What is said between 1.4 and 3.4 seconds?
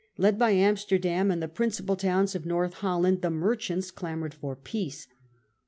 the principal tojyns of North Holland, the